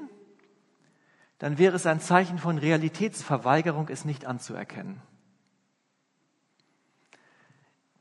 dann 1.39 1.57
wäre 1.57 1.75
es 1.75 1.85
ein 1.85 1.99
Zeichen 1.99 2.37
von 2.37 2.57
Realitätsverweigerung, 2.57 3.89
es 3.89 4.05
nicht 4.05 4.25
anzuerkennen. 4.25 5.01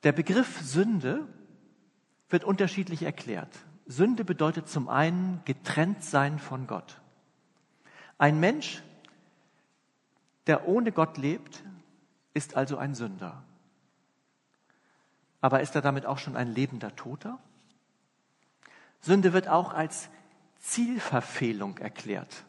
Der 0.03 0.13
Begriff 0.13 0.61
Sünde 0.61 1.27
wird 2.29 2.45
unterschiedlich 2.45 3.03
erklärt. 3.03 3.51
Sünde 3.87 4.25
bedeutet 4.25 4.69
zum 4.69 4.89
einen 4.89 5.41
getrennt 5.45 6.03
sein 6.03 6.39
von 6.39 6.67
Gott. 6.67 7.01
Ein 8.19 8.41
Mensch, 8.41 8.83
der 10.47 10.69
ohne 10.69 10.93
Gott 10.93 11.19
lebt, 11.19 11.63
ist 12.35 12.57
also 12.57 12.79
ein 12.79 12.95
Sünder. 12.95 13.43
Aber 15.41 15.61
ist 15.61 15.75
er 15.75 15.83
damit 15.83 16.07
auch 16.07 16.19
schon 16.19 16.37
ein 16.37 16.49
lebender 16.49 16.95
Toter? 16.95 17.39
Sünde 19.01 19.33
wird 19.33 19.49
auch 19.49 19.75
als 19.75 20.09
Zielverfehlung 20.63 21.79
erklärt. 21.79 22.45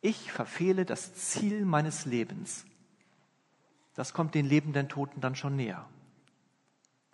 Ich 0.00 0.32
verfehle 0.32 0.86
das 0.86 1.14
Ziel 1.14 1.64
meines 1.64 2.06
Lebens. 2.06 2.64
Das 3.94 4.14
kommt 4.14 4.34
den 4.34 4.46
lebenden 4.46 4.88
Toten 4.88 5.20
dann 5.20 5.34
schon 5.34 5.56
näher. 5.56 5.86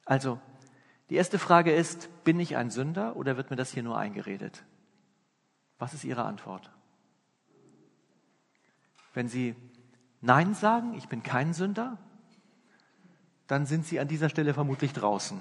Also 0.04 0.38
die 1.08 1.16
erste 1.16 1.38
Frage 1.38 1.74
ist, 1.74 2.22
bin 2.22 2.38
ich 2.38 2.56
ein 2.56 2.70
Sünder 2.70 3.16
oder 3.16 3.36
wird 3.36 3.50
mir 3.50 3.56
das 3.56 3.72
hier 3.72 3.82
nur 3.82 3.98
eingeredet? 3.98 4.64
Was 5.78 5.94
ist 5.94 6.04
Ihre 6.04 6.24
Antwort? 6.24 6.70
Wenn 9.14 9.28
Sie 9.28 9.56
Nein 10.20 10.54
sagen, 10.54 10.94
ich 10.94 11.08
bin 11.08 11.22
kein 11.22 11.54
Sünder, 11.54 11.98
dann 13.46 13.64
sind 13.64 13.86
Sie 13.86 13.98
an 13.98 14.08
dieser 14.08 14.28
Stelle 14.28 14.52
vermutlich 14.52 14.92
draußen. 14.92 15.40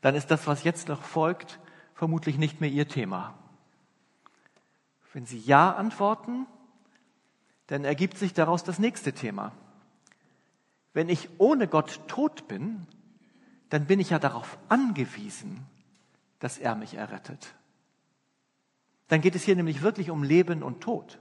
Dann 0.00 0.14
ist 0.14 0.30
das, 0.30 0.46
was 0.46 0.64
jetzt 0.64 0.88
noch 0.88 1.02
folgt, 1.02 1.60
vermutlich 1.94 2.38
nicht 2.38 2.60
mehr 2.60 2.70
Ihr 2.70 2.88
Thema. 2.88 3.38
Wenn 5.12 5.26
Sie 5.26 5.38
Ja 5.38 5.72
antworten, 5.72 6.46
dann 7.68 7.84
ergibt 7.84 8.18
sich 8.18 8.34
daraus 8.34 8.64
das 8.64 8.78
nächste 8.78 9.12
Thema. 9.12 9.52
Wenn 10.92 11.08
ich 11.08 11.28
ohne 11.38 11.68
Gott 11.68 12.00
tot 12.08 12.48
bin, 12.48 12.86
dann 13.70 13.86
bin 13.86 14.00
ich 14.00 14.10
ja 14.10 14.18
darauf 14.18 14.58
angewiesen, 14.68 15.66
dass 16.38 16.58
er 16.58 16.74
mich 16.74 16.94
errettet. 16.94 17.54
Dann 19.08 19.20
geht 19.20 19.34
es 19.34 19.44
hier 19.44 19.56
nämlich 19.56 19.82
wirklich 19.82 20.10
um 20.10 20.22
Leben 20.22 20.62
und 20.62 20.80
Tod. 20.80 21.18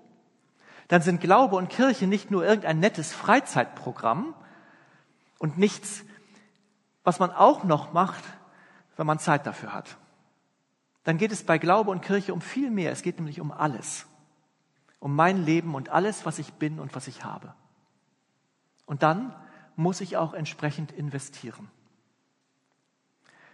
Dann 0.88 1.02
sind 1.02 1.22
Glaube 1.22 1.56
und 1.56 1.70
Kirche 1.70 2.08
nicht 2.08 2.32
nur 2.32 2.46
irgendein 2.46 2.80
nettes 2.80 3.14
Freizeitprogramm 3.14 4.34
und 5.38 5.58
nichts, 5.58 6.04
was 7.04 7.20
man 7.20 7.32
auch 7.32 7.64
noch 7.64 7.94
macht, 7.94 8.24
wenn 8.96 9.08
man 9.08 9.20
Zeit 9.20 9.46
dafür 9.46 9.74
hat. 9.74 9.98
Dann 11.08 11.18
geht 11.18 11.32
es 11.32 11.42
bei 11.42 11.58
Glaube 11.58 11.90
und 11.92 12.02
Kirche 12.02 12.34
um 12.34 12.42
viel 12.42 12.70
mehr. 12.70 12.92
Es 12.92 13.02
geht 13.02 13.16
nämlich 13.16 13.40
um 13.40 13.54
alles. 13.54 14.06
Um 15.00 15.16
mein 15.16 15.46
Leben 15.46 15.74
und 15.74 15.88
alles, 15.88 16.26
was 16.26 16.38
ich 16.38 16.52
bin 16.56 16.82
und 16.82 16.94
was 16.96 17.08
ich 17.08 17.24
habe. 17.24 17.54
Und 18.86 19.04
dann 19.04 19.34
muss 19.78 20.02
ich 20.02 20.18
auch 20.18 20.34
entsprechend 20.34 20.92
investieren. 20.92 21.70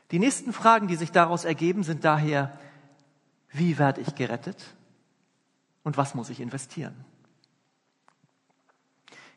Die 0.10 0.17
nächsten 0.17 0.51
Fragen, 0.51 0.88
die 0.88 0.95
sich 0.95 1.12
daraus 1.12 1.45
ergeben, 1.45 1.83
sind 1.83 2.03
daher, 2.03 2.57
wie 3.51 3.77
werde 3.77 4.01
ich 4.01 4.15
gerettet 4.15 4.74
und 5.83 5.95
was 5.95 6.15
muss 6.15 6.31
ich 6.31 6.39
investieren? 6.39 7.05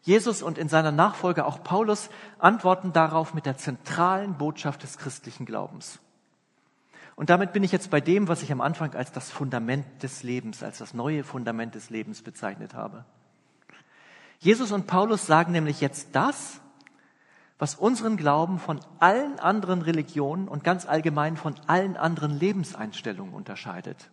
Jesus 0.00 0.40
und 0.40 0.56
in 0.56 0.70
seiner 0.70 0.90
Nachfolge 0.90 1.44
auch 1.44 1.62
Paulus 1.62 2.08
antworten 2.38 2.94
darauf 2.94 3.34
mit 3.34 3.44
der 3.44 3.58
zentralen 3.58 4.38
Botschaft 4.38 4.84
des 4.84 4.96
christlichen 4.96 5.44
Glaubens. 5.44 6.00
Und 7.16 7.30
damit 7.30 7.52
bin 7.52 7.64
ich 7.64 7.72
jetzt 7.72 7.90
bei 7.90 8.00
dem, 8.00 8.28
was 8.28 8.42
ich 8.42 8.52
am 8.52 8.60
Anfang 8.60 8.94
als 8.94 9.10
das 9.10 9.30
Fundament 9.30 9.84
des 10.02 10.22
Lebens, 10.22 10.62
als 10.62 10.78
das 10.78 10.94
neue 10.94 11.24
Fundament 11.24 11.74
des 11.74 11.90
Lebens 11.90 12.22
bezeichnet 12.22 12.74
habe. 12.74 13.04
Jesus 14.38 14.70
und 14.70 14.86
Paulus 14.86 15.26
sagen 15.26 15.52
nämlich 15.52 15.80
jetzt 15.80 16.10
das, 16.12 16.60
was 17.58 17.74
unseren 17.74 18.16
Glauben 18.16 18.58
von 18.58 18.80
allen 19.00 19.38
anderen 19.40 19.82
Religionen 19.82 20.46
und 20.46 20.62
ganz 20.62 20.86
allgemein 20.86 21.36
von 21.36 21.54
allen 21.66 21.96
anderen 21.96 22.38
Lebenseinstellungen 22.38 23.34
unterscheidet. 23.34 24.10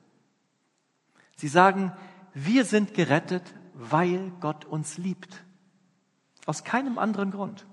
Sie 1.36 1.50
sagen, 1.50 1.92
wir 2.34 2.64
sind 2.64 2.94
gerettet 2.94 3.44
weil 3.74 4.32
Gott 4.40 4.66
uns 4.66 4.98
liebt. 4.98 5.44
Aus 6.46 6.64
keinem 6.64 6.98
anderen 6.98 7.32
Grund. 7.32 7.66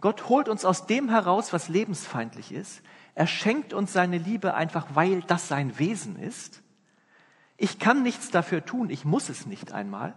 Gott 0.00 0.28
holt 0.28 0.48
uns 0.48 0.64
aus 0.64 0.86
dem 0.86 1.08
heraus, 1.08 1.52
was 1.52 1.68
lebensfeindlich 1.68 2.52
ist. 2.52 2.82
Er 3.18 3.26
schenkt 3.26 3.72
uns 3.72 3.92
seine 3.92 4.16
Liebe 4.16 4.54
einfach, 4.54 4.86
weil 4.94 5.22
das 5.22 5.48
sein 5.48 5.76
Wesen 5.80 6.14
ist. 6.14 6.62
Ich 7.56 7.80
kann 7.80 8.04
nichts 8.04 8.30
dafür 8.30 8.64
tun, 8.64 8.90
ich 8.90 9.04
muss 9.04 9.28
es 9.28 9.44
nicht 9.44 9.72
einmal, 9.72 10.14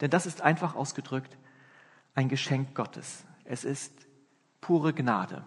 denn 0.00 0.08
das 0.08 0.24
ist 0.24 0.40
einfach 0.40 0.74
ausgedrückt 0.74 1.36
ein 2.14 2.30
Geschenk 2.30 2.74
Gottes. 2.74 3.26
Es 3.44 3.62
ist 3.62 3.92
pure 4.62 4.94
Gnade. 4.94 5.44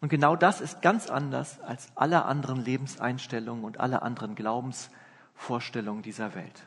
Und 0.00 0.08
genau 0.08 0.34
das 0.34 0.60
ist 0.60 0.82
ganz 0.82 1.10
anders 1.10 1.60
als 1.60 1.92
alle 1.94 2.24
anderen 2.24 2.60
Lebenseinstellungen 2.60 3.62
und 3.62 3.78
alle 3.78 4.02
anderen 4.02 4.34
Glaubensvorstellungen 4.34 6.02
dieser 6.02 6.34
Welt. 6.34 6.66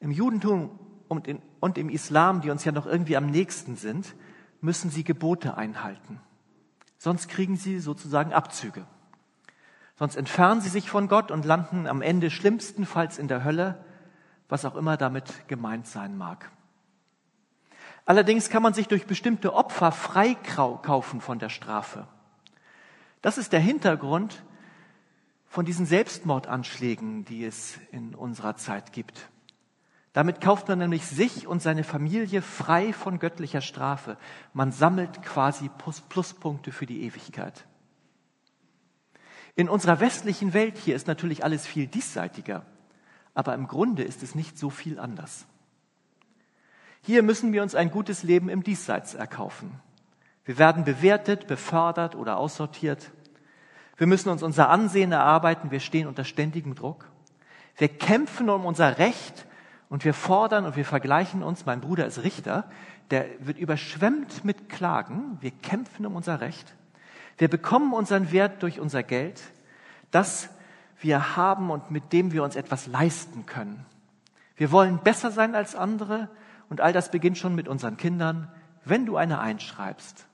Im 0.00 0.10
Judentum 0.10 0.78
und, 1.08 1.26
in, 1.26 1.40
und 1.60 1.78
im 1.78 1.88
Islam, 1.88 2.42
die 2.42 2.50
uns 2.50 2.62
ja 2.66 2.72
noch 2.72 2.84
irgendwie 2.84 3.16
am 3.16 3.30
nächsten 3.30 3.76
sind, 3.76 4.14
müssen 4.60 4.90
sie 4.90 5.02
Gebote 5.02 5.56
einhalten. 5.56 6.20
Sonst 7.02 7.26
kriegen 7.26 7.56
sie 7.56 7.80
sozusagen 7.80 8.32
Abzüge. 8.32 8.86
Sonst 9.98 10.14
entfernen 10.14 10.60
sie 10.60 10.68
sich 10.68 10.88
von 10.88 11.08
Gott 11.08 11.32
und 11.32 11.44
landen 11.44 11.88
am 11.88 12.00
Ende 12.00 12.30
schlimmstenfalls 12.30 13.18
in 13.18 13.26
der 13.26 13.42
Hölle, 13.42 13.84
was 14.48 14.64
auch 14.64 14.76
immer 14.76 14.96
damit 14.96 15.48
gemeint 15.48 15.88
sein 15.88 16.16
mag. 16.16 16.52
Allerdings 18.04 18.50
kann 18.50 18.62
man 18.62 18.72
sich 18.72 18.86
durch 18.86 19.08
bestimmte 19.08 19.52
Opfer 19.52 19.90
freikaufen 19.90 21.20
von 21.20 21.40
der 21.40 21.48
Strafe. 21.48 22.06
Das 23.20 23.36
ist 23.36 23.52
der 23.52 23.58
Hintergrund 23.58 24.44
von 25.48 25.64
diesen 25.64 25.86
Selbstmordanschlägen, 25.86 27.24
die 27.24 27.44
es 27.44 27.80
in 27.90 28.14
unserer 28.14 28.54
Zeit 28.54 28.92
gibt. 28.92 29.28
Damit 30.12 30.42
kauft 30.42 30.68
man 30.68 30.78
nämlich 30.78 31.06
sich 31.06 31.46
und 31.46 31.62
seine 31.62 31.84
Familie 31.84 32.42
frei 32.42 32.92
von 32.92 33.18
göttlicher 33.18 33.62
Strafe. 33.62 34.18
Man 34.52 34.70
sammelt 34.70 35.22
quasi 35.22 35.70
Pluspunkte 36.08 36.70
für 36.70 36.84
die 36.84 37.02
Ewigkeit. 37.04 37.66
In 39.54 39.68
unserer 39.68 40.00
westlichen 40.00 40.52
Welt 40.52 40.76
hier 40.76 40.96
ist 40.96 41.06
natürlich 41.06 41.44
alles 41.44 41.66
viel 41.66 41.86
diesseitiger, 41.86 42.64
aber 43.34 43.54
im 43.54 43.68
Grunde 43.68 44.02
ist 44.02 44.22
es 44.22 44.34
nicht 44.34 44.58
so 44.58 44.70
viel 44.70 44.98
anders. 44.98 45.46
Hier 47.02 47.22
müssen 47.22 47.52
wir 47.52 47.62
uns 47.62 47.74
ein 47.74 47.90
gutes 47.90 48.22
Leben 48.22 48.48
im 48.48 48.62
Diesseits 48.62 49.14
erkaufen. 49.14 49.80
Wir 50.44 50.58
werden 50.58 50.84
bewertet, 50.84 51.46
befördert 51.46 52.14
oder 52.14 52.36
aussortiert. 52.36 53.10
Wir 53.96 54.06
müssen 54.06 54.28
uns 54.28 54.42
unser 54.42 54.68
Ansehen 54.68 55.12
erarbeiten. 55.12 55.70
Wir 55.70 55.80
stehen 55.80 56.06
unter 56.06 56.24
ständigem 56.24 56.74
Druck. 56.74 57.10
Wir 57.76 57.88
kämpfen 57.88 58.50
um 58.50 58.66
unser 58.66 58.98
Recht 58.98 59.46
und 59.92 60.06
wir 60.06 60.14
fordern 60.14 60.64
und 60.64 60.74
wir 60.74 60.86
vergleichen 60.86 61.42
uns. 61.42 61.66
Mein 61.66 61.82
Bruder 61.82 62.06
ist 62.06 62.22
Richter. 62.24 62.64
Der 63.10 63.26
wird 63.40 63.58
überschwemmt 63.58 64.42
mit 64.42 64.70
Klagen. 64.70 65.36
Wir 65.42 65.50
kämpfen 65.50 66.06
um 66.06 66.16
unser 66.16 66.40
Recht. 66.40 66.74
Wir 67.36 67.48
bekommen 67.48 67.92
unseren 67.92 68.32
Wert 68.32 68.62
durch 68.62 68.80
unser 68.80 69.02
Geld, 69.02 69.42
das 70.10 70.48
wir 70.98 71.36
haben 71.36 71.70
und 71.70 71.90
mit 71.90 72.14
dem 72.14 72.32
wir 72.32 72.42
uns 72.42 72.56
etwas 72.56 72.86
leisten 72.86 73.44
können. 73.44 73.84
Wir 74.56 74.72
wollen 74.72 74.96
besser 74.96 75.30
sein 75.30 75.54
als 75.54 75.76
andere 75.76 76.30
und 76.70 76.80
all 76.80 76.94
das 76.94 77.10
beginnt 77.10 77.36
schon 77.36 77.54
mit 77.54 77.68
unseren 77.68 77.98
Kindern. 77.98 78.50
Wenn 78.86 79.04
du 79.04 79.18
eine 79.18 79.40
einschreibst, 79.40 80.26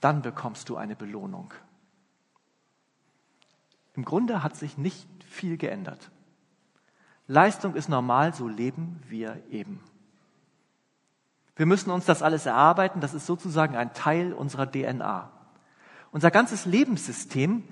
dann 0.00 0.22
bekommst 0.22 0.68
du 0.68 0.76
eine 0.76 0.94
Belohnung. 0.94 1.52
Im 3.94 4.04
Grunde 4.04 4.44
hat 4.44 4.54
sich 4.54 4.78
nicht 4.78 5.08
viel 5.24 5.56
geändert. 5.56 6.12
Leistung 7.30 7.76
ist 7.76 7.88
normal, 7.88 8.34
so 8.34 8.48
leben 8.48 9.00
wir 9.06 9.40
eben. 9.50 9.78
Wir 11.54 11.64
müssen 11.64 11.92
uns 11.92 12.04
das 12.04 12.22
alles 12.22 12.44
erarbeiten, 12.44 13.00
das 13.00 13.14
ist 13.14 13.24
sozusagen 13.24 13.76
ein 13.76 13.94
Teil 13.94 14.32
unserer 14.32 14.68
DNA. 14.68 15.30
Unser 16.10 16.32
ganzes 16.32 16.66
Lebenssystem 16.66 17.62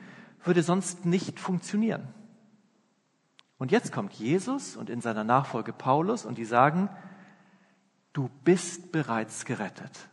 würde 0.44 0.62
sonst 0.62 1.06
nicht 1.06 1.40
funktionieren. 1.40 2.06
Und 3.58 3.72
jetzt 3.72 3.92
kommt 3.92 4.12
Jesus 4.12 4.76
und 4.76 4.90
in 4.90 5.00
seiner 5.00 5.24
Nachfolge 5.24 5.72
Paulus 5.72 6.24
und 6.24 6.38
die 6.38 6.44
sagen, 6.44 6.88
Du 8.12 8.30
bist 8.44 8.92
bereits 8.92 9.44
gerettet. 9.44 10.08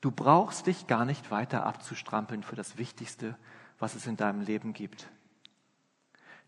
Du 0.00 0.10
brauchst 0.10 0.66
dich 0.66 0.86
gar 0.86 1.04
nicht 1.04 1.30
weiter 1.30 1.66
abzustrampeln 1.66 2.42
für 2.42 2.56
das 2.56 2.78
Wichtigste, 2.78 3.36
was 3.78 3.94
es 3.94 4.06
in 4.06 4.16
deinem 4.16 4.40
Leben 4.40 4.72
gibt. 4.72 5.08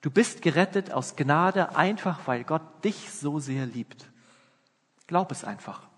Du 0.04 0.10
bist 0.10 0.42
gerettet 0.42 0.92
aus 0.92 1.16
Gnade 1.16 1.76
einfach, 1.76 2.26
weil 2.26 2.44
Gott 2.44 2.84
dich 2.84 3.10
so 3.10 3.38
sehr 3.38 3.64
liebt. 3.64 4.06
Glaub 5.06 5.32
es 5.32 5.44
einfach. 5.44 5.88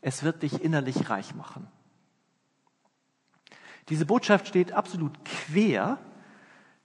Es 0.00 0.22
wird 0.22 0.44
dich 0.44 0.62
innerlich 0.62 1.10
reich 1.10 1.34
machen. 1.34 1.66
Diese 3.88 4.06
Botschaft 4.06 4.46
steht 4.46 4.70
absolut 4.70 5.18
quer 5.24 5.98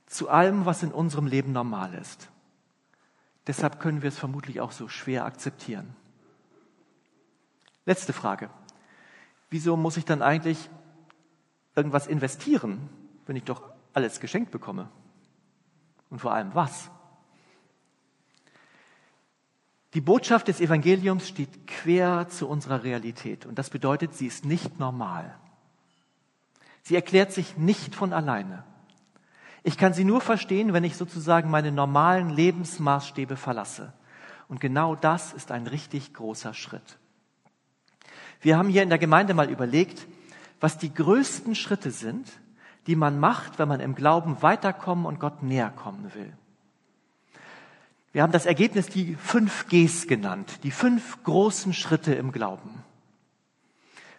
zu 0.07 0.27
allem, 0.29 0.65
was 0.65 0.81
in 0.81 0.91
unserem 0.91 1.27
Leben 1.27 1.51
normal 1.51 1.93
ist. 1.93 2.29
Deshalb 3.45 3.79
können 3.79 4.01
wir 4.01 4.09
es 4.09 4.17
vermutlich 4.17 4.59
auch 4.59 4.71
so 4.71 4.87
schwer 4.87 5.25
akzeptieren. 5.25 5.95
Letzte 7.85 8.11
Frage. 8.11 8.49
Wieso 9.51 9.77
muss 9.77 9.97
ich 9.97 10.05
dann 10.05 10.23
eigentlich 10.23 10.67
irgendwas 11.75 12.07
investieren, 12.07 12.89
wenn 13.27 13.35
ich 13.35 13.43
doch 13.43 13.61
alles 13.93 14.19
geschenkt 14.19 14.49
bekomme? 14.49 14.89
Und 16.11 16.19
vor 16.19 16.33
allem 16.33 16.53
was? 16.53 16.91
Die 19.93 20.01
Botschaft 20.01 20.47
des 20.47 20.61
Evangeliums 20.61 21.27
steht 21.27 21.67
quer 21.67 22.27
zu 22.29 22.47
unserer 22.47 22.83
Realität 22.83 23.45
und 23.45 23.57
das 23.57 23.69
bedeutet, 23.69 24.13
sie 24.13 24.27
ist 24.27 24.45
nicht 24.45 24.79
normal. 24.79 25.35
Sie 26.83 26.95
erklärt 26.95 27.31
sich 27.31 27.57
nicht 27.57 27.95
von 27.95 28.13
alleine. 28.13 28.63
Ich 29.63 29.77
kann 29.77 29.93
sie 29.93 30.05
nur 30.05 30.21
verstehen, 30.21 30.73
wenn 30.73 30.83
ich 30.83 30.95
sozusagen 30.95 31.49
meine 31.49 31.71
normalen 31.71 32.29
Lebensmaßstäbe 32.29 33.35
verlasse. 33.35 33.93
Und 34.47 34.59
genau 34.59 34.95
das 34.95 35.33
ist 35.33 35.51
ein 35.51 35.67
richtig 35.67 36.13
großer 36.13 36.53
Schritt. 36.53 36.97
Wir 38.41 38.57
haben 38.57 38.69
hier 38.69 38.83
in 38.83 38.89
der 38.89 38.97
Gemeinde 38.97 39.33
mal 39.33 39.49
überlegt, 39.49 40.07
was 40.59 40.77
die 40.77 40.93
größten 40.93 41.53
Schritte 41.53 41.91
sind, 41.91 42.27
die 42.87 42.95
man 42.95 43.19
macht, 43.19 43.59
wenn 43.59 43.67
man 43.67 43.79
im 43.79 43.95
Glauben 43.95 44.41
weiterkommen 44.41 45.05
und 45.05 45.19
Gott 45.19 45.43
näher 45.43 45.69
kommen 45.69 46.13
will. 46.13 46.33
Wir 48.11 48.23
haben 48.23 48.31
das 48.31 48.45
Ergebnis 48.45 48.87
die 48.87 49.15
fünf 49.15 49.67
Gs 49.67 50.07
genannt, 50.07 50.63
die 50.63 50.71
fünf 50.71 51.23
großen 51.23 51.73
Schritte 51.73 52.13
im 52.13 52.31
Glauben. 52.31 52.83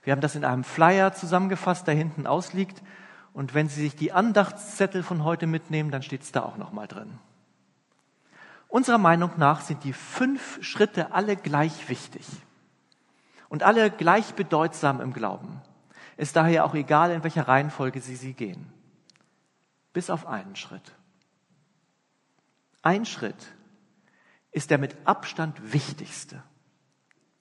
Wir 0.02 0.12
haben 0.12 0.20
das 0.20 0.34
in 0.34 0.44
einem 0.44 0.64
Flyer 0.64 1.12
zusammengefasst, 1.12 1.86
der 1.86 1.94
hinten 1.94 2.26
ausliegt. 2.26 2.82
Und 3.34 3.54
wenn 3.54 3.68
Sie 3.68 3.80
sich 3.80 3.96
die 3.96 4.12
Andachtszettel 4.12 5.02
von 5.02 5.24
heute 5.24 5.46
mitnehmen, 5.46 5.90
dann 5.90 6.02
steht 6.02 6.22
es 6.22 6.32
da 6.32 6.42
auch 6.42 6.56
nochmal 6.56 6.88
drin. 6.88 7.18
Unserer 8.68 8.98
Meinung 8.98 9.32
nach 9.36 9.60
sind 9.60 9.84
die 9.84 9.92
fünf 9.92 10.62
Schritte 10.62 11.12
alle 11.12 11.36
gleich 11.36 11.88
wichtig 11.88 12.26
und 13.50 13.62
alle 13.62 13.90
gleich 13.90 14.34
bedeutsam 14.34 15.02
im 15.02 15.12
Glauben. 15.12 15.60
Ist 16.22 16.36
daher 16.36 16.64
auch 16.64 16.74
egal, 16.74 17.10
in 17.10 17.24
welcher 17.24 17.48
Reihenfolge 17.48 18.00
sie 18.00 18.14
sie 18.14 18.32
gehen. 18.32 18.72
Bis 19.92 20.08
auf 20.08 20.26
einen 20.26 20.54
Schritt. 20.54 20.94
Ein 22.82 23.04
Schritt 23.04 23.54
ist 24.52 24.70
der 24.70 24.78
mit 24.78 24.96
Abstand 25.04 25.72
wichtigste. 25.72 26.42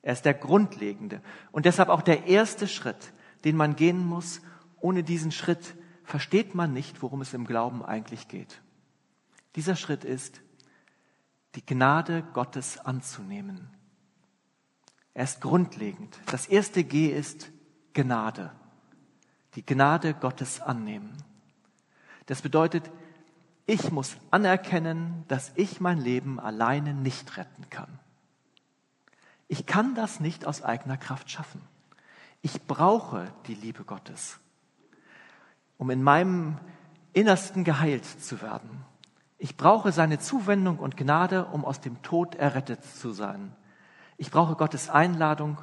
Er 0.02 0.14
ist 0.14 0.26
der 0.26 0.34
grundlegende 0.34 1.22
und 1.52 1.66
deshalb 1.66 1.90
auch 1.90 2.02
der 2.02 2.26
erste 2.26 2.68
Schritt, 2.68 3.14
den 3.44 3.56
man 3.56 3.76
gehen 3.76 4.04
muss. 4.04 4.42
Ohne 4.80 5.04
diesen 5.04 5.32
Schritt 5.32 5.76
versteht 6.04 6.56
man 6.56 6.74
nicht, 6.74 7.04
worum 7.04 7.22
es 7.22 7.36
im 7.36 7.46
Glauben 7.46 7.86
eigentlich 7.86 8.28
geht. 8.28 8.62
Dieser 9.56 9.76
Schritt 9.76 10.04
ist, 10.04 10.42
die 11.54 11.64
Gnade 11.64 12.24
Gottes 12.34 12.80
anzunehmen 12.80 13.70
er 15.14 15.26
ist 15.26 15.42
grundlegend. 15.42 16.18
Das 16.28 16.48
erste 16.48 16.84
G 16.84 17.08
ist 17.08 17.52
Gnade. 17.94 18.52
Die 19.56 19.66
Gnade 19.66 20.14
Gottes 20.14 20.62
annehmen. 20.62 21.12
Das 22.26 22.42
bedeutet, 22.42 22.90
ich 23.66 23.92
muss 23.92 24.18
anerkennen, 24.32 25.24
dass 25.28 25.52
ich 25.56 25.82
mein 25.82 26.00
Leben 26.00 26.40
alleine 26.40 26.94
nicht 26.94 27.38
retten 27.38 27.70
kann. 27.70 28.00
Ich 29.48 29.66
kann 29.66 29.96
das 29.96 30.20
nicht 30.20 30.46
aus 30.46 30.64
eigener 30.64 30.98
Kraft 30.98 31.30
schaffen. 31.30 31.62
Ich 32.42 32.64
brauche 32.64 33.28
die 33.48 33.54
Liebe 33.54 33.84
Gottes, 33.84 34.40
um 35.78 35.90
in 35.90 36.02
meinem 36.02 36.58
Innersten 37.14 37.64
geheilt 37.64 38.06
zu 38.06 38.42
werden. 38.42 38.86
Ich 39.38 39.58
brauche 39.58 39.92
seine 39.92 40.20
Zuwendung 40.20 40.80
und 40.80 40.98
Gnade, 40.98 41.46
um 41.46 41.66
aus 41.66 41.82
dem 41.82 42.02
Tod 42.02 42.36
errettet 42.36 42.84
zu 42.84 43.12
sein. 43.12 43.54
Ich 44.18 44.32
brauche 44.32 44.56
Gottes 44.56 44.90
Einladung, 44.90 45.58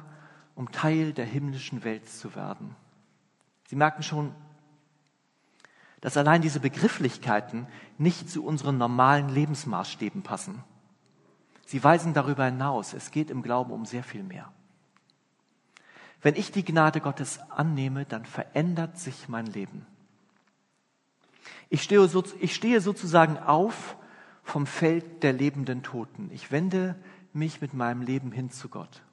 um 0.55 0.71
Teil 0.71 1.13
der 1.13 1.25
himmlischen 1.25 1.83
Welt 1.83 2.09
zu 2.09 2.35
werden. 2.35 2.75
Sie 3.69 3.75
merken 3.75 4.01
schon, 4.01 4.33
dass 6.01 6.17
allein 6.17 6.41
diese 6.41 6.59
Begrifflichkeiten 6.59 7.67
nicht 7.99 8.27
zu 8.27 8.43
unseren 8.43 8.79
normalen 8.79 9.29
Lebensmaßstäben 9.29 10.23
passen. 10.23 10.63
Sie 11.67 11.83
weisen 11.83 12.15
darüber 12.15 12.45
hinaus, 12.45 12.93
es 12.93 13.11
geht 13.11 13.29
im 13.29 13.43
Glauben 13.43 13.71
um 13.71 13.85
sehr 13.85 14.03
viel 14.03 14.23
mehr. 14.23 14.51
Wenn 16.23 16.33
ich 16.33 16.51
die 16.51 16.65
Gnade 16.65 16.99
Gottes 16.99 17.39
annehme, 17.51 18.05
dann 18.05 18.25
verändert 18.25 18.97
sich 18.97 19.29
mein 19.29 19.45
Leben. 19.45 19.85
Ich 21.69 21.83
stehe, 21.83 22.07
so, 22.07 22.23
ich 22.39 22.55
stehe 22.55 22.81
sozusagen 22.81 23.37
auf 23.37 23.97
vom 24.41 24.65
Feld 24.65 25.21
der 25.21 25.33
lebenden 25.33 25.83
Toten. 25.83 26.31
Ich 26.33 26.51
wende 26.51 26.95
mich 27.33 27.61
mit 27.61 27.75
meinem 27.75 28.01
Leben 28.01 28.31
hin 28.31 28.49
zu 28.49 28.67
Gott. 28.67 29.03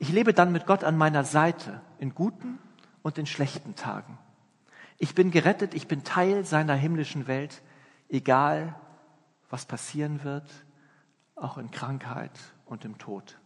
Ich 0.00 0.08
lebe 0.08 0.34
dann 0.34 0.50
mit 0.50 0.66
Gott 0.66 0.82
an 0.82 0.98
meiner 0.98 1.22
Seite 1.22 1.80
in 2.00 2.12
guten 2.12 2.58
und 3.02 3.18
in 3.18 3.26
schlechten 3.26 3.74
Tagen. 3.74 4.18
Ich 4.98 5.14
bin 5.14 5.30
gerettet, 5.30 5.74
ich 5.74 5.88
bin 5.88 6.04
Teil 6.04 6.44
seiner 6.44 6.74
himmlischen 6.74 7.26
Welt, 7.26 7.62
egal 8.08 8.74
was 9.50 9.66
passieren 9.66 10.24
wird, 10.24 10.48
auch 11.34 11.58
in 11.58 11.70
Krankheit 11.70 12.30
und 12.66 12.84
im 12.84 12.98
Tod. 12.98 13.38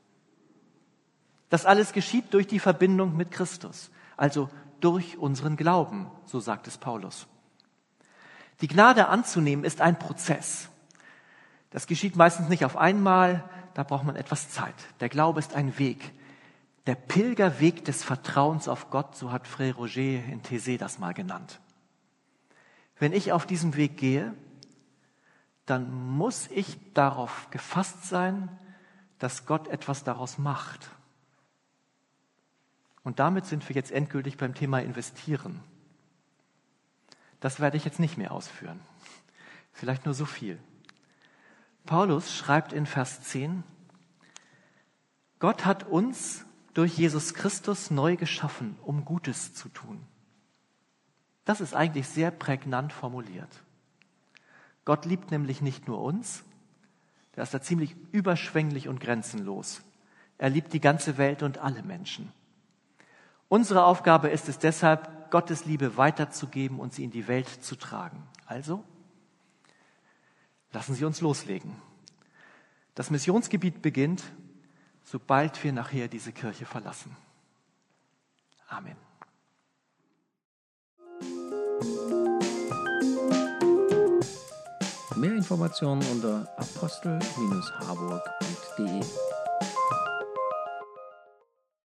Das 1.48 1.64
alles 1.64 1.92
geschieht 1.92 2.34
durch 2.34 2.46
die 2.46 2.58
Verbindung 2.58 3.16
mit 3.16 3.30
Christus, 3.30 3.90
also 4.16 4.50
durch 4.80 5.16
unseren 5.18 5.56
Glauben, 5.56 6.10
so 6.26 6.40
sagt 6.40 6.66
es 6.66 6.76
Paulus. 6.76 7.26
Die 8.60 8.68
Gnade 8.68 9.08
anzunehmen 9.08 9.64
ist 9.64 9.80
ein 9.80 9.98
Prozess. 9.98 10.68
Das 11.70 11.86
geschieht 11.86 12.16
meistens 12.16 12.48
nicht 12.48 12.64
auf 12.64 12.76
einmal, 12.76 13.48
da 13.74 13.82
braucht 13.82 14.04
man 14.04 14.16
etwas 14.16 14.50
Zeit. 14.50 14.74
Der 15.00 15.08
Glaube 15.08 15.40
ist 15.40 15.54
ein 15.54 15.78
Weg. 15.78 16.12
Der 16.86 16.94
Pilgerweg 16.94 17.84
des 17.84 18.04
Vertrauens 18.04 18.68
auf 18.68 18.90
Gott, 18.90 19.16
so 19.16 19.32
hat 19.32 19.48
Frère 19.48 19.74
Roger 19.74 20.24
in 20.24 20.42
Thésée 20.42 20.78
das 20.78 21.00
mal 21.00 21.14
genannt. 21.14 21.60
Wenn 22.98 23.12
ich 23.12 23.32
auf 23.32 23.44
diesem 23.44 23.76
Weg 23.76 23.96
gehe, 23.96 24.34
dann 25.66 25.92
muss 25.92 26.48
ich 26.48 26.78
darauf 26.94 27.50
gefasst 27.50 28.04
sein, 28.04 28.48
dass 29.18 29.46
Gott 29.46 29.66
etwas 29.66 30.04
daraus 30.04 30.38
macht. 30.38 30.90
Und 33.02 33.18
damit 33.18 33.46
sind 33.46 33.68
wir 33.68 33.74
jetzt 33.74 33.90
endgültig 33.90 34.36
beim 34.36 34.54
Thema 34.54 34.80
Investieren. 34.80 35.60
Das 37.40 37.58
werde 37.60 37.76
ich 37.76 37.84
jetzt 37.84 38.00
nicht 38.00 38.16
mehr 38.16 38.32
ausführen. 38.32 38.80
Vielleicht 39.72 40.04
nur 40.04 40.14
so 40.14 40.24
viel. 40.24 40.58
Paulus 41.84 42.34
schreibt 42.34 42.72
in 42.72 42.86
Vers 42.86 43.22
10, 43.22 43.64
Gott 45.38 45.64
hat 45.64 45.84
uns 45.84 46.45
durch 46.76 46.98
Jesus 46.98 47.32
Christus 47.32 47.90
neu 47.90 48.16
geschaffen, 48.16 48.76
um 48.84 49.06
Gutes 49.06 49.54
zu 49.54 49.70
tun. 49.70 49.98
Das 51.46 51.62
ist 51.62 51.74
eigentlich 51.74 52.06
sehr 52.06 52.30
prägnant 52.30 52.92
formuliert. 52.92 53.62
Gott 54.84 55.06
liebt 55.06 55.30
nämlich 55.30 55.62
nicht 55.62 55.88
nur 55.88 56.02
uns, 56.02 56.44
der 57.34 57.44
ist 57.44 57.54
da 57.54 57.62
ziemlich 57.62 57.96
überschwänglich 58.12 58.88
und 58.88 59.00
grenzenlos. 59.00 59.80
Er 60.36 60.50
liebt 60.50 60.74
die 60.74 60.80
ganze 60.80 61.16
Welt 61.16 61.42
und 61.42 61.56
alle 61.56 61.82
Menschen. 61.82 62.30
Unsere 63.48 63.84
Aufgabe 63.86 64.28
ist 64.28 64.50
es 64.50 64.58
deshalb, 64.58 65.30
Gottes 65.30 65.64
Liebe 65.64 65.96
weiterzugeben 65.96 66.78
und 66.78 66.92
sie 66.92 67.04
in 67.04 67.10
die 67.10 67.26
Welt 67.26 67.48
zu 67.48 67.76
tragen. 67.76 68.22
Also, 68.44 68.84
lassen 70.72 70.94
Sie 70.94 71.06
uns 71.06 71.22
loslegen. 71.22 71.74
Das 72.94 73.10
Missionsgebiet 73.10 73.80
beginnt, 73.80 74.22
sobald 75.06 75.64
wir 75.64 75.72
nachher 75.72 76.08
diese 76.08 76.32
Kirche 76.32 76.66
verlassen. 76.66 77.16
Amen. 78.68 78.96
Mehr 85.14 85.32
Informationen 85.32 86.02
unter 86.12 86.46
apostel-harburg.de 86.58 89.00